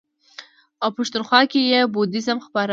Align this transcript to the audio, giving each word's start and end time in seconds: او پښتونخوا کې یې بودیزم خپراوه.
او 0.83 0.89
پښتونخوا 0.97 1.41
کې 1.51 1.59
یې 1.71 1.79
بودیزم 1.93 2.37
خپراوه. 2.45 2.69